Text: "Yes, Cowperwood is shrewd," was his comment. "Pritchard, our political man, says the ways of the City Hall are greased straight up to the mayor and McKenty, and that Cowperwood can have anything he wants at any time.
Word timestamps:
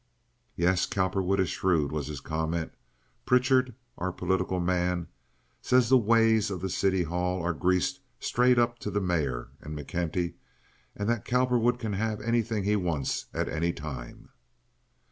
"Yes, 0.55 0.87
Cowperwood 0.87 1.39
is 1.39 1.49
shrewd," 1.51 1.91
was 1.91 2.07
his 2.07 2.21
comment. 2.21 2.73
"Pritchard, 3.23 3.75
our 3.99 4.11
political 4.11 4.59
man, 4.59 5.07
says 5.61 5.89
the 5.89 5.97
ways 5.99 6.49
of 6.49 6.59
the 6.59 6.71
City 6.71 7.03
Hall 7.03 7.39
are 7.43 7.53
greased 7.53 7.99
straight 8.19 8.57
up 8.57 8.79
to 8.79 8.89
the 8.89 8.99
mayor 8.99 9.49
and 9.61 9.77
McKenty, 9.77 10.33
and 10.95 11.07
that 11.07 11.23
Cowperwood 11.23 11.77
can 11.77 11.93
have 11.93 12.19
anything 12.19 12.63
he 12.63 12.75
wants 12.75 13.27
at 13.31 13.47
any 13.47 13.71
time. 13.71 14.29